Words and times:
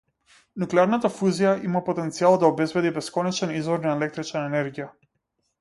Нуклеарната 0.61 1.11
фузија 1.17 1.51
има 1.67 1.83
потенцијал 1.91 2.39
да 2.45 2.51
обезбеди 2.55 2.95
бесконечен 2.97 3.55
извор 3.61 3.87
на 3.87 3.95
електрична 4.01 4.43
енергија. 4.51 4.93